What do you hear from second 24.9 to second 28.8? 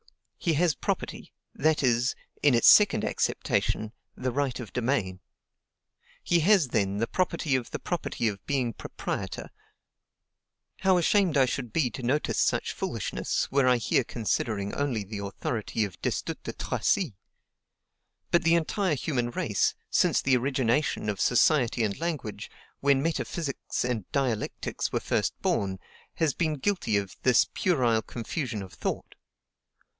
were first born, has been guilty of this puerile confusion of